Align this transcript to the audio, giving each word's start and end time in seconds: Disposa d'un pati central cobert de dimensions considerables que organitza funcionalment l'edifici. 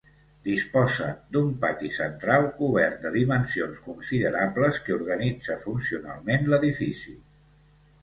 Disposa 0.45 1.09
d'un 1.37 1.51
pati 1.65 1.91
central 1.97 2.47
cobert 2.63 2.99
de 3.05 3.13
dimensions 3.19 3.83
considerables 3.91 4.83
que 4.89 4.99
organitza 4.99 5.63
funcionalment 5.69 6.53
l'edifici. 6.53 7.19